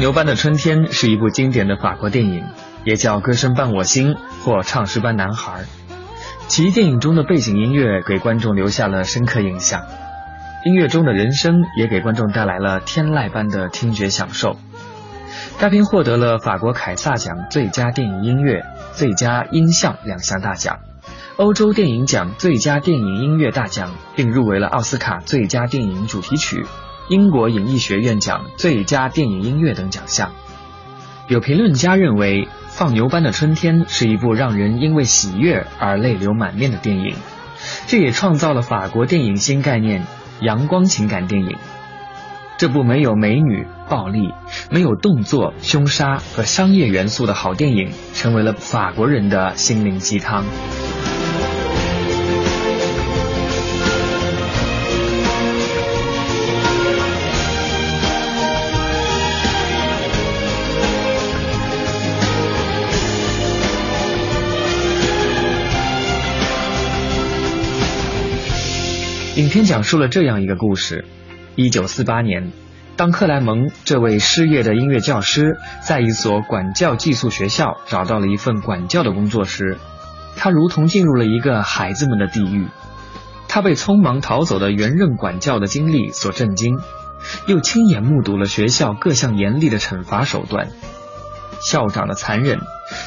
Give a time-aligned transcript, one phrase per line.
[0.00, 2.46] 牛班的春天是一部经典的法国电影，
[2.84, 5.62] 也叫《歌声伴我心》或《唱诗班男孩》。
[6.48, 9.82] 其电影中的背景音乐给观众留下了深刻印象，
[10.64, 14.56] 音乐中的人声也给观众带来了天籁般的听觉享受。
[15.58, 20.78] 该片获得了法国凯撒奖最佳电影音乐、最佳音像两项大奖，
[21.36, 26.64] 欧洲电影奖最佳电影音乐大奖，并入围了奥斯卡最佳电影主题曲。
[27.10, 30.30] 英国影艺学院奖最佳电影音乐等奖项。
[31.26, 37.16] 有评论家认为，《放牛班的春天》是一部让人因为喜悦而泪流满面的电影，
[37.88, 40.06] 这也创造了法国电影新概念——
[40.40, 41.56] 阳光情感电影。
[42.58, 44.32] 这部没有美女、暴力、
[44.70, 50.44] 没有动作、凶杀和商业元素的好电影，成为了法国人的心灵鸡汤。
[69.40, 71.06] 影片讲述了这样一个故事：
[71.56, 72.52] 一九四八年，
[72.96, 79.78] 当克莱蒙这位失业的音乐教师在一所管教寄宿学校找到了一份管教的工作时，
[80.36, 82.68] 他如同进入了一个孩子们的地狱。
[83.48, 86.78] 他被匆忙逃走的原任管教的经历所震惊，
[87.46, 90.68] 又亲眼目睹了学校各项严厉的惩罚手段，
[91.62, 92.58] 校长的残忍，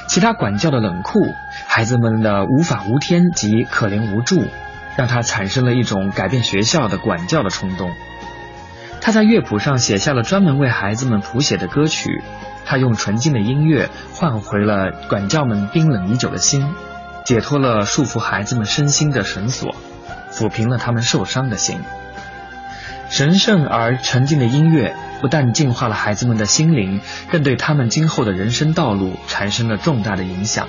[0.09, 1.19] 其他管教的冷酷，
[1.67, 4.41] 孩子们的无法无天及可怜无助。
[4.95, 7.91] 让他产生了一种改变学校的管教的冲动。
[9.01, 12.23] 他在乐谱上写下了专门为孩子们谱写的歌曲，
[12.65, 16.73] 他用纯净的音乐换回了管教们冰冷已久的心，
[17.25, 19.75] 解脱了束缚孩子们身心的绳索，
[20.31, 21.81] 抚平了他们受伤的心。
[23.09, 30.67] 神圣而沉静的音乐不但净化了孩子们的心灵，更对他们今后的人生道路产生了重大的影响。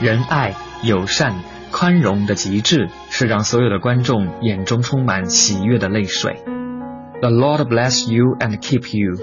[0.00, 1.34] 仁爱、友善。
[1.72, 6.42] 宽容的极致是让所有的观众眼中充满喜悦的泪水。
[7.20, 9.16] The Lord bless you and keep you。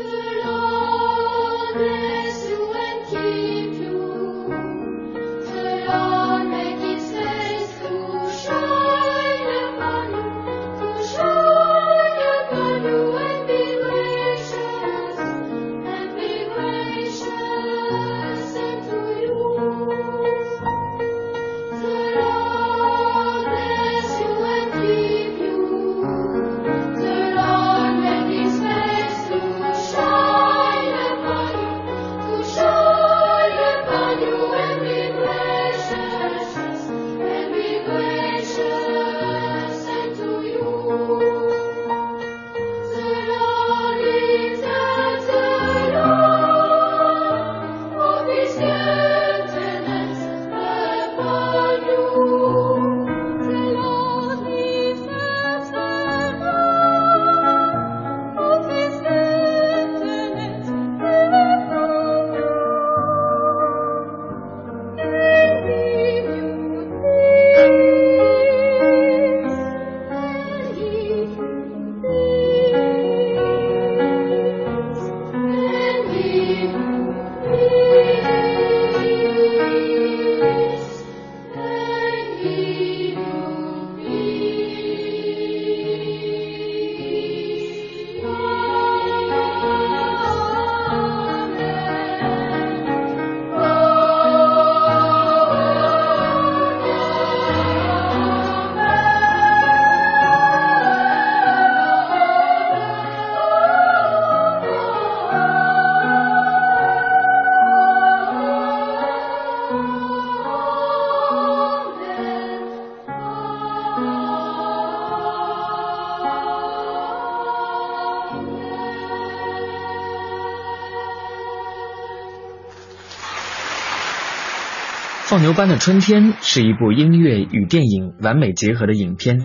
[125.39, 129.41] 牛班的春天是一部音乐与电影完美结合的影片。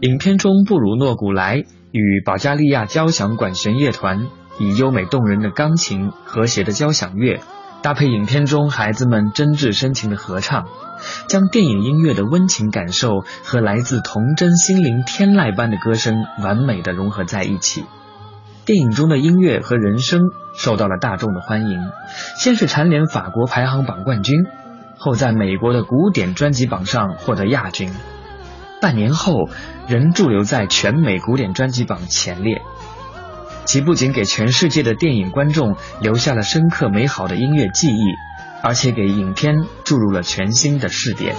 [0.00, 1.56] 影片中，布鲁诺·古莱
[1.92, 4.28] 与保加利亚交响管弦乐团
[4.58, 7.40] 以优美动人的钢琴、和谐的交响乐，
[7.82, 10.68] 搭配影片中孩子们真挚深情的合唱，
[11.28, 17.84] 将电影音乐的温情感受和来自童真心灵天籁般的歌声完美的融合在一起。
[18.64, 20.22] 电影中的音乐和人声
[20.56, 21.78] 受到了大众的欢迎，
[22.38, 24.46] 先是蝉联法国排行榜冠军，
[24.98, 27.92] 后在美国的古典专辑榜上获得亚军。
[28.80, 29.48] 半年后，
[29.88, 32.60] 仍驻留在全美古典专辑榜前列。
[33.64, 38.02] 其不仅给全世界的电影观众留下了深刻美好的音乐记忆，
[38.62, 41.34] 而且给影片注入了全新的视点。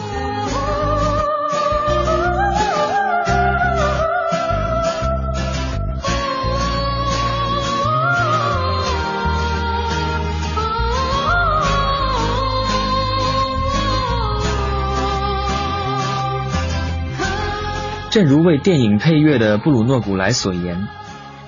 [18.09, 20.87] 正如为电影配乐的布鲁诺·古莱所言，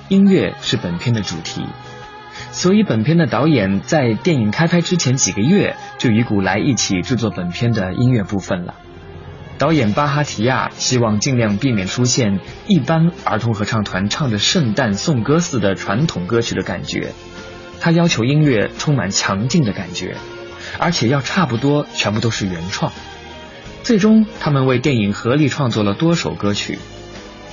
[0.10, 1.64] 音乐是本片的主题，
[2.52, 8.76] 所以本片的导演在电影开拍之前几个月就与古莱一起制作本片的音乐部分了。
[9.58, 17.14] 导演巴哈提亚希望尽量避免出现一般儿童合唱团唱着圣诞颂歌似的传统歌曲的感觉，
[17.80, 20.18] 他要求音乐充满强劲的感觉，
[20.78, 22.92] 而且要差不多全部都是原创。
[23.84, 26.78] 最终，他们为电影合力创作了多首歌曲。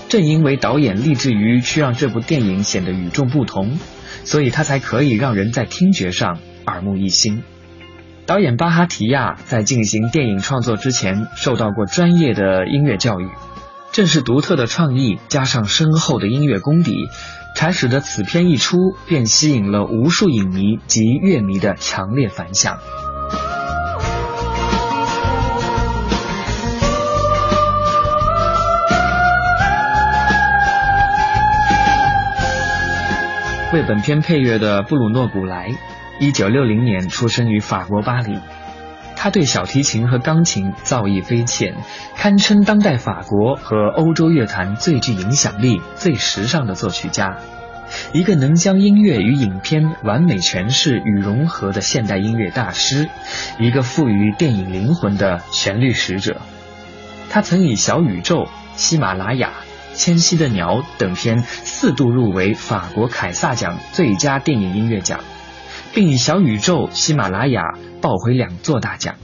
[0.09, 3.79] 正因为导演立志于去让这部电影显得与众不同，
[4.25, 7.43] 所以他才可以让人在听觉上耳目一新。
[8.27, 13.29] 导演巴哈提亚在进行电影创作之前，受到过专业的音乐教育。
[13.93, 17.09] 正是独特的创意加上深厚的音乐功底，
[17.57, 18.77] 才使得此片一出
[19.09, 22.79] 便吸引了无数影迷及乐迷的强烈反响。
[33.77, 35.69] 为本片配乐的布鲁诺·古莱，
[36.19, 38.39] 一九六零年出生于法国巴黎。
[39.17, 41.75] 他对小提琴和钢琴造诣非浅，
[42.17, 47.37] 堪称当代法国和欧洲乐坛最具影响力、最时尚的作曲家，
[48.15, 53.11] 一个能将音乐与影片完美诠释与融合的现代音乐大师，
[53.59, 56.41] 一个赋予电影灵魂的旋律使者。
[57.29, 58.45] 他曾以《小宇宙》
[58.75, 59.49] 《喜马拉雅》。
[59.97, 65.21] 《迁徙的鸟》等片四度入围法国凯撒奖最佳电影音乐奖，
[65.95, 67.63] 并以《小宇宙》《喜马拉雅》
[68.01, 69.15] 抱回两座大奖。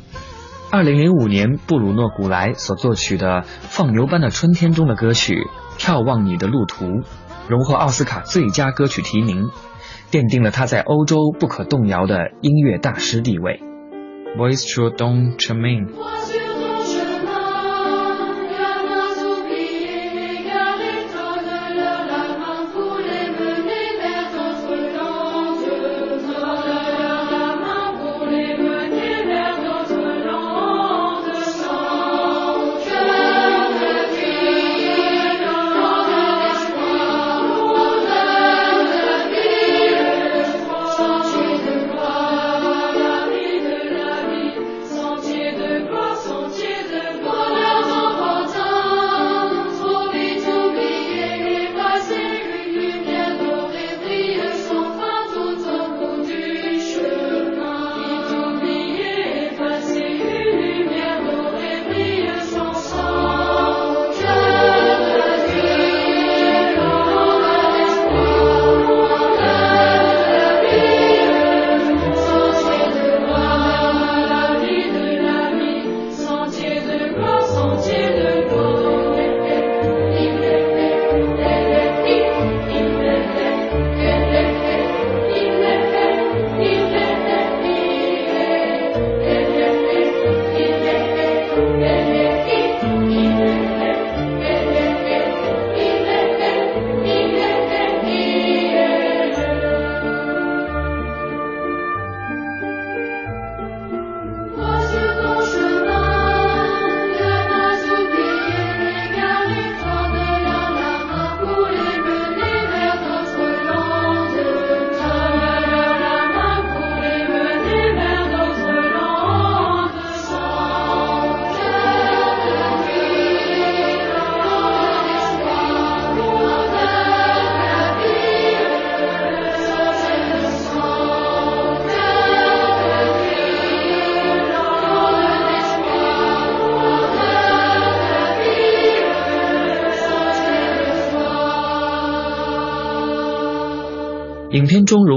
[0.71, 5.35] 二零零五年，布鲁诺·古莱所作曲的《放牛班的春天》中的歌曲
[5.79, 6.87] 《眺望你的路途》，
[7.49, 9.51] 荣获奥斯卡最佳歌曲提名，
[10.11, 13.61] 奠定了他在欧洲不可动摇的音乐大师地位。
[14.39, 16.42] Voice to Don Chemin。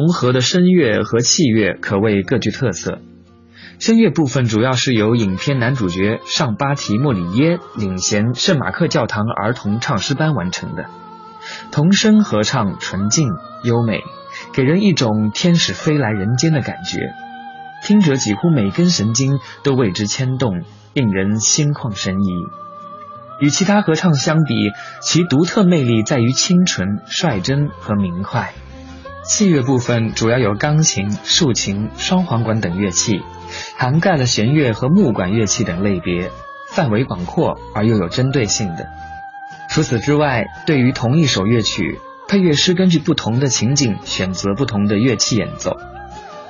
[0.06, 3.00] 融合的声乐和器乐可谓各具特色。
[3.80, 10.86] 声乐部分主要是由影片男主角尚巴提莫里耶领衔圣马克教堂儿童唱诗班完成的，
[11.72, 13.30] 童声合唱纯净
[13.64, 14.04] 优美，
[14.54, 17.00] 给人一种天使飞来人间的感觉，
[17.84, 20.62] 听者几乎每根神经都为之牵动，
[20.94, 22.30] 令人心旷神怡。
[23.42, 24.54] 与其他合唱相比，
[25.02, 28.54] 其独特魅力在于清纯、率真和明快。
[29.28, 33.24] 器乐部分主要有钢琴、竖琴、双簧管等乐器，
[33.76, 36.32] 涵盖了弦乐和木管乐器等类别，
[36.70, 38.88] 范围广阔而又有针对性的。
[39.68, 45.76] 除此之外，对于同一首乐曲，配乐师根据不同的情景选择不同的乐器演奏。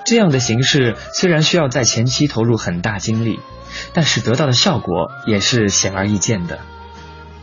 [0.06, 3.40] 这样的形式虽然需要在前期投入很大精力，
[3.94, 6.60] 但是得到的效果也是显而易见的。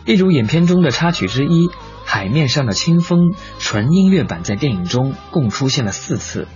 [0.05, 1.71] 例如影片中的插曲之一。
[2.05, 6.47] 海面上的清风纯音乐版在电影中共出现了四次，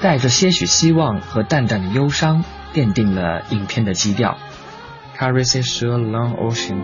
[0.00, 2.44] 带着些许希望和淡淡的忧伤，
[2.74, 4.36] 奠定了影片的基调。
[5.18, 5.62] Carries a
[5.98, 6.80] long ocean。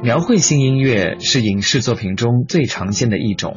[0.00, 3.56] 描绘性音乐是影视作品中最常见的一种，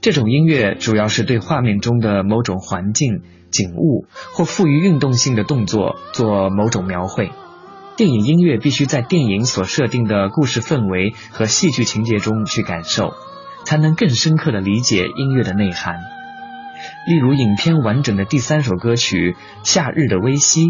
[0.00, 7.30] 这种音乐主要是对画面中的某种环境、景物或富于运动性的动作做某种描绘。
[7.96, 13.14] 电影音乐必须在电影所设定的故事氛围和戏剧情节中去感受，
[13.64, 16.00] 才能更深刻地理解音乐的内涵。
[17.06, 19.32] 例如，影片完整的第三首歌曲
[19.62, 20.66] 《夏日的微息》。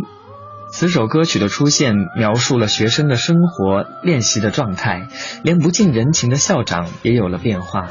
[0.71, 5.09] 此首歌曲的出现，描述了学生的生活、练习的状态，
[5.43, 7.89] 连不近人情的校长也有了变化。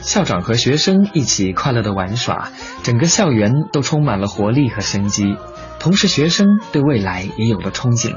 [0.00, 2.50] 校长和学生一起快乐的玩耍，
[2.82, 5.36] 整个校园都充满了活力和生机，
[5.78, 8.16] 同时学生对未来也有了憧憬。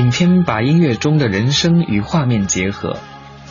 [0.00, 2.96] 影片把音乐中的人声与画面结合，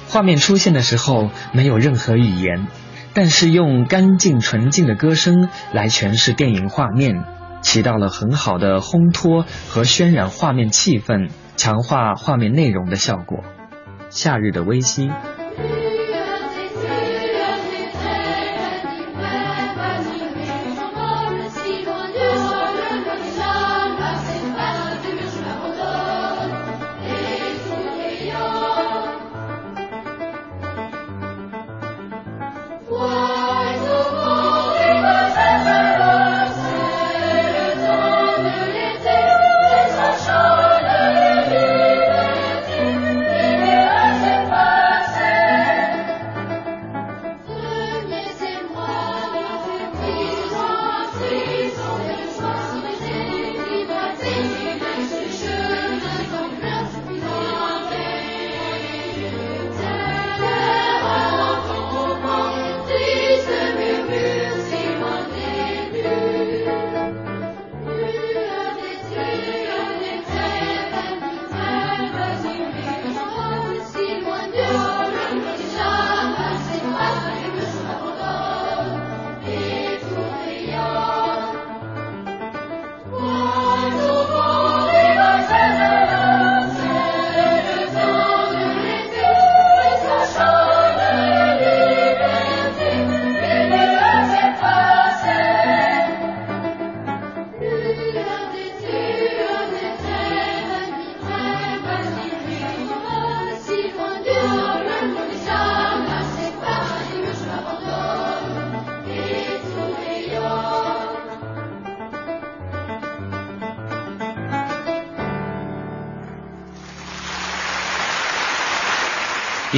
[0.08, 2.66] 画面出现的时候没有任何语言，
[3.14, 7.24] 但是用干净纯净的歌声来诠释电影画面，
[7.62, 13.44] 起到了很好的烘托和渲染画面气氛、强化画面内容的效果。
[14.10, 15.12] 夏日的微星。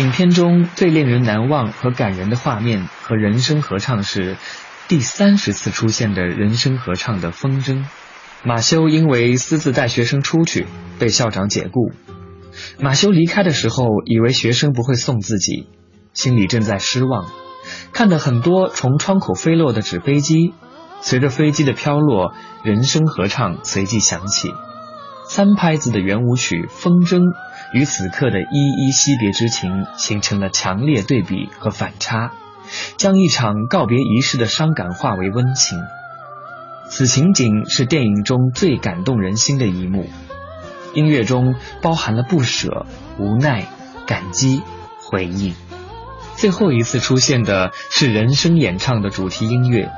[0.01, 4.35] 影片中最令人难忘和感人的画面和人声合唱是
[4.87, 7.83] 第三十次出现的人声合唱的《风筝》。
[8.43, 10.65] 马修因为私自带学生出去，
[10.97, 11.91] 被校长解雇。
[12.79, 15.67] 马修离开的时候，以为学生不会送自己，
[16.13, 17.27] 心里正在失望。
[17.93, 20.55] 看到很多从窗口飞落的纸飞机，
[21.01, 24.51] 随着飞机的飘落，人声合唱随即响起。
[25.29, 27.19] 三拍子的圆舞曲《风筝》
[27.73, 28.45] 与此刻的依
[28.77, 32.31] 依惜别之情形成了强烈对比和反差，
[32.97, 35.79] 将一场告别仪式的伤感化为温情。
[36.89, 40.09] 此情景是电影中最感动人心的一幕，
[40.93, 42.85] 音乐中包含了不舍、
[43.17, 43.65] 无奈、
[44.05, 44.61] 感激、
[45.01, 45.53] 回忆。
[46.35, 49.89] 最后一次出现的是人声演唱的主题音乐。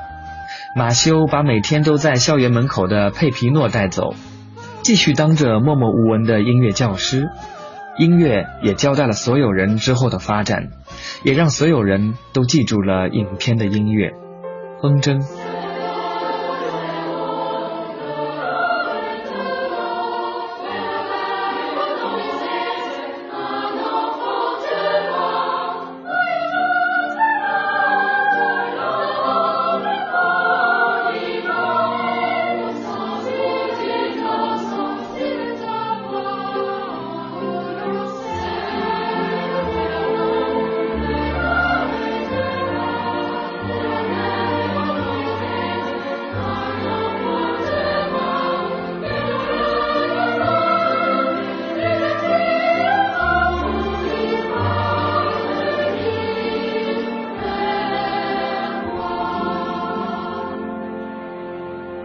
[0.75, 4.13] 马修把每天都在校园门口的佩皮诺带走，
[4.83, 7.29] 继续当着默默无闻的音乐教师。
[7.97, 10.69] 音乐也交代了所有人之后的发展，
[11.23, 14.09] 也让所有人都记住了影片的音乐
[14.81, 15.19] 《风筝》。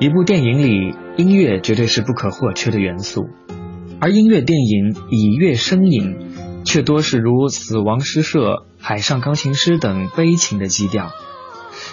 [0.09, 3.29] 一部电影里，音乐绝对是不可或缺的元素，
[4.01, 8.39] 而音乐电影以乐生影，却多是如《死亡诗社》
[8.81, 11.11] 《海上钢琴师》等悲情的基调，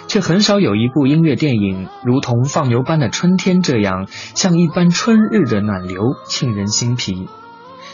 [0.08, 7.28] 却很少有一部音乐电影如同放牛班的春天这样，像一般春日的暖流，沁人心脾。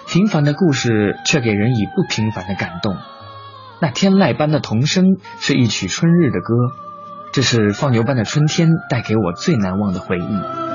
[0.06, 2.94] 平凡的故事却给人以不平凡的感动。
[3.80, 5.04] 那天籁般的童声
[5.40, 6.54] 是一曲春日的歌。
[7.32, 10.71] 这是放牛班的春天带给我最难忘的回忆。